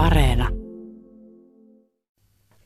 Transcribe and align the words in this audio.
Areena. 0.00 0.48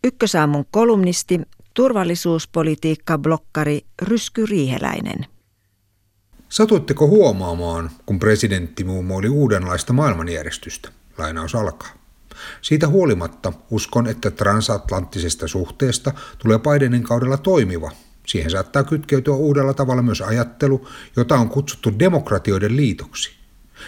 Ykkösaamun 0.05 0.65
kolumnisti, 0.71 1.41
turvallisuuspolitiikka-blokkari 1.75 3.81
Rysky 4.03 4.47
Riiheläinen. 4.47 5.27
Satuitteko 6.49 7.09
huomaamaan, 7.09 7.91
kun 8.07 8.19
presidentti 8.19 8.85
muumoili 8.85 9.29
uudenlaista 9.29 9.93
maailmanjärjestystä? 9.93 10.89
Lainaus 11.19 11.55
alkaa. 11.55 11.93
Siitä 12.63 12.89
huolimatta 12.89 13.53
uskon, 13.71 14.07
että 14.07 14.31
transatlanttisesta 14.31 15.49
suhteesta 15.49 16.13
tulee 16.39 16.59
Bidenin 16.59 17.03
kaudella 17.03 17.37
toimiva. 17.37 17.91
Siihen 18.27 18.51
saattaa 18.51 18.85
kytkeytyä 18.85 19.35
uudella 19.35 19.75
tavalla 19.75 20.03
myös 20.03 20.21
ajattelu, 20.21 20.89
jota 21.17 21.37
on 21.37 21.49
kutsuttu 21.49 21.99
demokratioiden 21.99 22.77
liitoksi. 22.77 23.44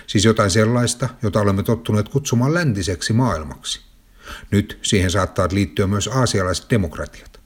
Siis 0.07 0.25
jotain 0.25 0.51
sellaista, 0.51 1.09
jota 1.23 1.41
olemme 1.41 1.63
tottuneet 1.63 2.09
kutsumaan 2.09 2.55
läntiseksi 2.55 3.13
maailmaksi. 3.13 3.81
Nyt 4.51 4.79
siihen 4.83 5.11
saattaa 5.11 5.49
liittyä 5.53 5.87
myös 5.87 6.09
aasialaiset 6.09 6.71
demokratiat. 6.71 7.41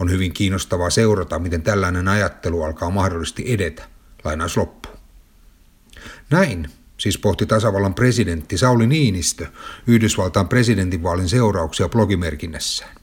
On 0.00 0.10
hyvin 0.10 0.32
kiinnostavaa 0.32 0.90
seurata, 0.90 1.38
miten 1.38 1.62
tällainen 1.62 2.08
ajattelu 2.08 2.62
alkaa 2.62 2.90
mahdollisesti 2.90 3.44
edetä. 3.46 3.82
Lainaus 4.24 4.56
loppuu. 4.56 4.92
Näin 6.30 6.68
siis 6.96 7.18
pohti 7.18 7.46
tasavallan 7.46 7.94
presidentti 7.94 8.58
Sauli 8.58 8.86
Niinistö 8.86 9.46
Yhdysvaltain 9.86 10.48
presidentinvaalin 10.48 11.28
seurauksia 11.28 11.88
blogimerkinnässään. 11.88 12.94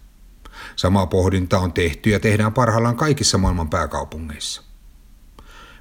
Samaa 0.76 1.08
pohdintaa 1.08 1.60
on 1.60 1.74
tehty 1.74 2.10
ja 2.10 2.20
tehdään 2.20 2.54
parhaillaan 2.54 2.98
kaikissa 2.98 3.38
maailman 3.38 3.70
pääkaupungeissa. 3.70 4.67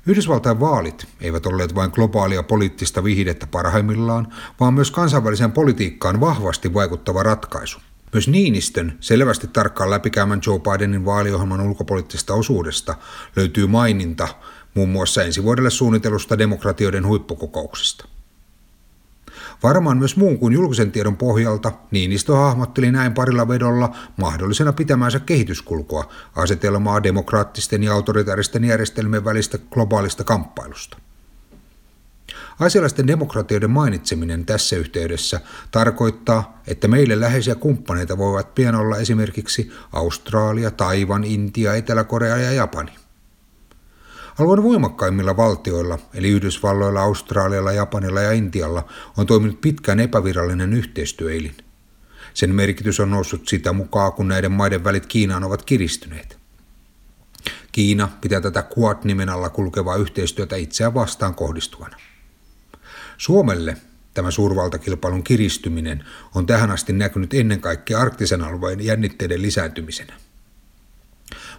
Yhdysvaltain 0.07 0.61
vaalit 0.61 1.07
eivät 1.21 1.47
olleet 1.47 1.75
vain 1.75 1.91
globaalia 1.95 2.43
poliittista 2.43 3.05
vihdettä 3.05 3.47
parhaimmillaan, 3.47 4.29
vaan 4.61 4.75
myös 4.75 4.91
kansainväliseen 4.91 5.53
politiikkaan 5.53 6.21
vahvasti 6.21 6.75
vaikuttava 6.75 7.23
ratkaisu. 7.23 7.79
Myös 8.13 8.29
Niinistön 8.29 8.97
selvästi 9.01 9.47
tarkkaan 9.47 9.91
läpikäymän 9.91 10.41
Joe 10.47 10.59
Bidenin 10.59 11.05
vaaliohjelman 11.05 11.61
ulkopoliittisesta 11.61 12.35
osuudesta 12.35 12.95
löytyy 13.37 13.67
maininta 13.67 14.29
muun 14.75 14.89
muassa 14.89 15.23
ensi 15.23 15.43
vuodelle 15.43 15.71
suunnitelusta 15.71 16.39
demokratioiden 16.39 17.07
huippukokouksesta. 17.07 18.09
Varmaan 19.63 19.99
myös 19.99 20.17
muun 20.17 20.39
kuin 20.39 20.55
julkisen 20.55 20.93
tiedon 20.93 21.17
pohjalta 21.17 21.73
Niinistö 21.91 22.37
hahmotteli 22.37 22.93
näin 22.93 23.15
parilla 23.15 23.49
vedolla 23.49 23.97
mahdollisena 24.17 24.73
pitämänsä 24.73 25.21
kehityskulkua 25.21 26.13
asetelmaa 26.37 27.03
demokraattisten 27.03 27.83
ja 27.83 27.93
autoritaaristen 27.93 28.65
järjestelmien 28.65 29.25
välistä 29.25 29.59
globaalista 29.71 30.25
kamppailusta. 30.25 30.99
Asialaisten 32.61 33.07
demokratioiden 33.07 33.71
mainitseminen 33.71 34.47
tässä 34.47 34.77
yhteydessä 34.77 35.41
tarkoittaa, 35.71 36.61
että 36.67 36.89
meille 36.89 37.21
läheisiä 37.21 37.55
kumppaneita 37.55 38.19
voivat 38.19 38.55
pian 38.55 38.75
olla 38.75 38.97
esimerkiksi 38.97 39.73
Australia, 39.93 40.71
Taivan, 40.71 41.25
Intia, 41.25 41.75
Etelä-Korea 41.75 42.37
ja 42.37 42.53
Japani. 42.53 42.93
Alueen 44.39 44.63
voimakkaimmilla 44.63 45.37
valtioilla, 45.37 45.99
eli 46.15 46.29
Yhdysvalloilla, 46.29 47.01
Australialla, 47.03 47.73
Japanilla 47.73 48.21
ja 48.21 48.33
Intialla, 48.33 48.89
on 49.17 49.27
toiminut 49.27 49.61
pitkään 49.61 50.01
epävirallinen 50.01 50.73
yhteistyöelin. 50.73 51.57
Sen 52.35 52.55
merkitys 52.55 53.01
on 53.01 53.11
noussut 53.11 53.49
sitä 53.49 53.73
mukaan, 53.73 54.13
kun 54.13 54.29
näiden 54.29 54.53
maiden 54.53 54.85
välit 54.85 55.07
Kiinaan 55.07 55.45
ovat 55.45 55.65
kiristyneet. 55.65 56.39
Kiina 57.73 58.09
pitää 58.21 58.41
tätä 58.41 58.65
Quad-nimen 58.79 59.29
alla 59.29 59.51
kulkevaa 59.51 59.97
yhteistyötä 59.97 60.57
itseään 60.57 60.95
vastaan 60.95 61.35
kohdistuvana. 61.35 61.97
Suomelle 63.17 63.77
tämä 64.15 64.31
suurvaltakilpailun 64.31 65.25
kiristyminen 65.25 66.05
on 66.35 66.47
tähän 66.47 66.71
asti 66.71 66.93
näkynyt 66.93 67.35
ennen 67.35 67.61
kaikkea 67.61 67.99
arktisen 67.99 68.43
alueen 68.43 68.85
jännitteiden 68.85 69.43
lisääntymisenä. 69.43 70.15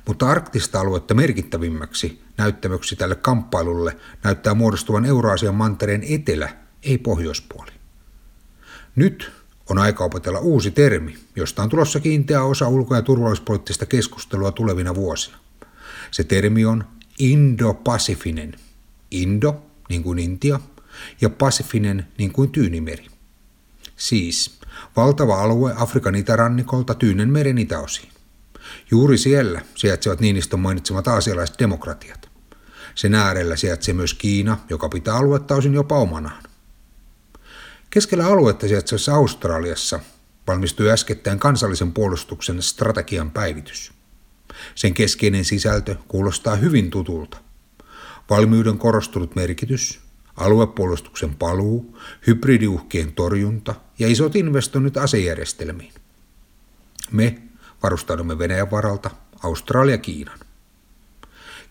Mutta 0.08 0.30
arktista 0.30 0.80
aluetta 0.80 1.14
merkittävimmäksi 1.14 2.22
näyttämöksi 2.38 2.96
tälle 2.96 3.16
kamppailulle 3.16 3.98
näyttää 4.24 4.54
muodostuvan 4.54 5.06
Euraasian 5.06 5.56
mantereen 5.56 6.04
etelä, 6.10 6.50
ei 6.84 6.98
pohjoispuoli. 6.98 7.72
Nyt 8.96 9.32
on 9.70 9.78
aika 9.78 10.04
opetella 10.04 10.40
uusi 10.40 10.72
termi, 10.72 11.18
josta 11.36 11.64
on 11.64 11.70
tulossa 11.70 12.00
kiinteä 12.00 12.44
osa 12.44 12.68
ulko- 12.68 12.96
ja 12.96 13.02
turvallisuuspoliittista 13.02 13.86
keskustelua 13.86 14.52
tulevina 14.52 14.96
vuosina. 14.96 15.38
Se 16.12 16.24
termi 16.24 16.66
on 16.66 16.84
Indo-Pasifinen. 17.20 18.60
Indo, 19.12 19.66
niin 19.90 20.04
kuin 20.04 20.20
Intia, 20.20 20.60
ja 21.22 21.30
Pasifinen, 21.30 22.08
niin 22.18 22.32
kuin 22.32 22.52
Tyynimeri. 22.52 23.08
Siis 23.96 24.60
valtava 24.96 25.42
alue 25.42 25.74
Afrikan 25.78 26.16
itärannikolta 26.16 26.94
Tyynen 26.94 27.30
meren 27.30 27.58
itäosiin. 27.58 28.17
Juuri 28.92 29.18
siellä 29.18 29.62
sijaitsevat 29.76 30.20
Niinistön 30.20 30.60
mainitsemat 30.60 31.08
aasialaiset 31.08 31.60
demokratiat. 31.60 32.30
Sen 32.96 33.16
äärellä 33.16 33.56
sijaitsee 33.56 33.94
myös 33.94 34.14
Kiina, 34.14 34.58
joka 34.70 34.90
pitää 34.90 35.16
aluetta 35.16 35.56
osin 35.56 35.74
jopa 35.74 35.98
omanaan. 35.98 36.44
Keskellä 37.90 38.28
aluetta 38.28 38.68
sijaitsevassa 38.68 39.16
Australiassa 39.16 40.00
valmistui 40.48 40.92
äskettäin 40.92 41.40
kansallisen 41.40 41.94
puolustuksen 41.94 42.62
strategian 42.62 43.32
päivitys. 43.32 43.92
Sen 44.76 44.94
keskeinen 44.94 45.46
sisältö 45.46 45.96
kuulostaa 46.08 46.56
hyvin 46.56 46.90
tutulta. 46.90 47.38
Valmiuden 48.30 48.78
korostunut 48.78 49.36
merkitys, 49.36 50.00
aluepuolustuksen 50.38 51.36
paluu, 51.36 51.98
hybridiuhkien 52.28 53.14
torjunta 53.14 53.76
ja 54.00 54.08
isot 54.08 54.36
investoinnit 54.36 54.98
asejärjestelmiin. 54.98 55.94
Me 57.12 57.42
varustaudumme 57.84 58.38
Venäjän 58.38 58.72
varalta, 58.72 59.10
Australia 59.44 59.98
Kiinan. 59.98 60.40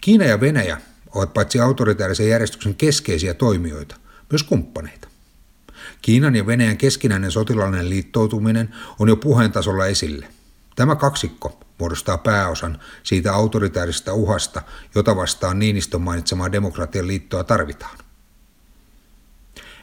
Kiina 0.01 0.25
ja 0.25 0.41
Venäjä 0.41 0.81
ovat 1.15 1.35
paitsi 1.35 1.61
autoritaarisen 1.61 2.29
järjestyksen 2.29 2.75
keskeisiä 2.75 3.35
toimijoita, 3.35 3.97
myös 4.31 4.43
kumppaneita. 4.43 5.09
Kiinan 6.03 6.37
ja 6.37 6.47
Venäjän 6.47 6.77
keskinäinen 6.77 7.31
sotilaallinen 7.31 7.91
liittoutuminen 7.91 8.75
on 8.99 9.09
jo 9.09 9.17
puheen 9.17 9.53
tasolla 9.53 9.87
esille. 9.87 10.29
Tämä 10.77 10.97
kaksikko 10.97 11.61
muodostaa 11.79 12.19
pääosan 12.19 12.81
siitä 13.03 13.35
autoritaarisesta 13.35 14.13
uhasta, 14.13 14.63
jota 14.95 15.17
vastaan 15.17 15.59
Niinistön 15.59 16.01
mainitsemaa 16.01 16.53
demokratian 16.53 17.07
liittoa 17.07 17.45
tarvitaan. 17.45 17.99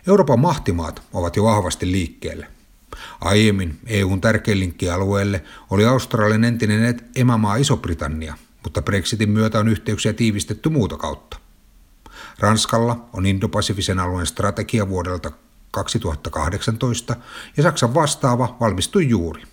Euroopan 0.08 0.40
mahtimaat 0.40 1.02
ovat 1.14 1.36
jo 1.36 1.44
vahvasti 1.44 1.92
liikkeelle. 1.92 2.48
Aiemmin 3.22 3.80
EUn 3.88 4.22
tärkein 4.22 4.60
linkki 4.60 4.90
alueelle 4.90 5.44
oli 5.70 5.86
Australian 5.86 6.44
entinen 6.44 7.02
emämaa 7.16 7.56
Iso-Britannia, 7.56 8.38
mutta 8.64 8.82
Brexitin 8.82 9.30
myötä 9.30 9.60
on 9.60 9.68
yhteyksiä 9.68 10.14
tiivistetty 10.14 10.70
muuta 10.70 10.98
kautta. 10.98 11.38
Ranskalla 12.40 13.10
on 13.14 13.26
Indo-Pasifisen 13.26 14.00
alueen 14.00 14.28
strategia 14.28 14.90
vuodelta 14.90 15.32
2018 15.72 17.16
ja 17.58 17.64
Saksan 17.64 17.94
vastaava 17.94 18.58
valmistui 18.60 19.10
juuri. 19.10 19.44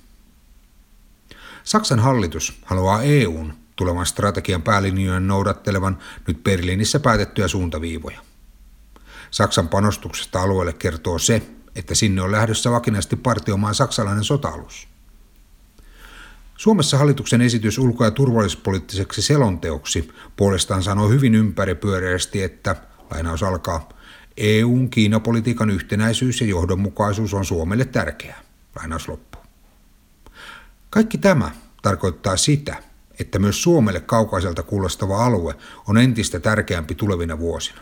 Saksan 1.65 1.99
hallitus 1.99 2.61
haluaa 2.65 3.03
EUn 3.03 3.55
tulevan 3.77 4.07
strategian 4.07 4.63
päälinjojen 4.63 5.27
noudattelevan 5.27 5.99
nyt 6.27 6.45
Berliinissä 6.45 7.01
päätettyjä 7.01 7.49
suuntaviivoja. 7.49 8.21
Saksan 9.31 9.69
panostuksesta 9.69 10.43
alueelle 10.43 10.73
kertoo 10.73 11.19
se, 11.19 11.43
että 11.77 11.95
sinne 11.95 12.23
on 12.23 12.33
lähdössä 12.33 12.71
vakinaisesti 12.71 13.17
partiomaan 13.17 13.75
saksalainen 13.75 14.25
sota-alus. 14.25 14.89
Suomessa 16.57 16.99
hallituksen 16.99 17.41
esitys 17.41 17.79
ulko- 17.79 18.05
ja 18.05 18.11
turvallisuuspoliittiseksi 18.11 19.23
selonteoksi 19.23 20.11
puolestaan 20.37 20.83
sanoo 20.83 21.09
hyvin 21.09 21.35
ympäripyöreästi, 21.35 22.43
että 22.43 22.77
lainaus 23.11 23.43
alkaa, 23.43 23.89
EUn 24.37 24.91
Kiinapolitiikan 24.91 25.71
yhtenäisyys 25.71 26.41
ja 26.41 26.47
johdonmukaisuus 26.47 27.35
on 27.35 27.45
Suomelle 27.45 27.85
tärkeää. 27.85 28.43
Lainaus 28.77 29.09
loppuu. 29.09 29.43
Kaikki 30.91 31.19
tämä 31.19 31.51
tarkoittaa 31.83 32.37
sitä, 32.37 32.83
että 33.21 33.39
myös 33.39 33.63
Suomelle 33.63 34.01
kaukaiselta 34.01 34.63
kuulostava 34.63 35.25
alue 35.25 35.55
on 35.87 35.99
entistä 35.99 36.41
tärkeämpi 36.41 36.95
tulevina 36.95 37.39
vuosina. 37.39 37.81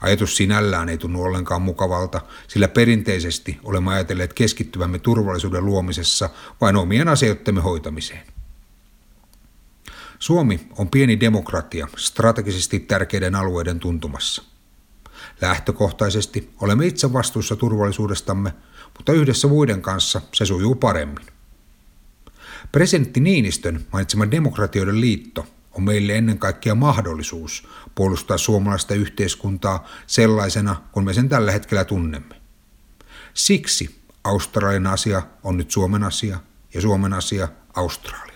Ajatus 0.00 0.36
sinällään 0.36 0.88
ei 0.88 0.98
tunnu 0.98 1.22
ollenkaan 1.22 1.62
mukavalta, 1.62 2.20
sillä 2.48 2.68
perinteisesti 2.68 3.58
olemme 3.64 3.94
ajatelleet 3.94 4.32
keskittyvämme 4.32 4.98
turvallisuuden 4.98 5.64
luomisessa 5.64 6.30
vain 6.60 6.76
omien 6.76 7.08
asioittemme 7.08 7.60
hoitamiseen. 7.60 8.26
Suomi 10.18 10.68
on 10.78 10.88
pieni 10.88 11.20
demokratia 11.20 11.88
strategisesti 11.96 12.80
tärkeiden 12.80 13.34
alueiden 13.34 13.80
tuntumassa. 13.80 14.42
Lähtökohtaisesti 15.40 16.50
olemme 16.60 16.86
itse 16.86 17.12
vastuussa 17.12 17.56
turvallisuudestamme, 17.56 18.52
mutta 18.96 19.12
yhdessä 19.12 19.48
muiden 19.48 19.82
kanssa 19.82 20.20
se 20.34 20.46
sujuu 20.46 20.74
paremmin. 20.74 21.26
Presidentti 22.72 23.20
Niinistön 23.20 23.86
mainitsema 23.92 24.30
demokratioiden 24.30 25.00
liitto 25.00 25.46
on 25.76 25.82
meille 25.82 26.16
ennen 26.16 26.38
kaikkea 26.38 26.74
mahdollisuus 26.74 27.68
puolustaa 27.94 28.38
suomalaista 28.38 28.94
yhteiskuntaa 28.94 29.88
sellaisena 30.06 30.82
kuin 30.92 31.04
me 31.04 31.14
sen 31.14 31.28
tällä 31.28 31.52
hetkellä 31.52 31.84
tunnemme. 31.84 32.34
Siksi 33.34 34.00
Australian 34.24 34.86
asia 34.86 35.22
on 35.42 35.56
nyt 35.56 35.70
Suomen 35.70 36.02
asia 36.02 36.40
ja 36.74 36.80
Suomen 36.80 37.12
asia 37.12 37.48
Australia. 37.74 38.35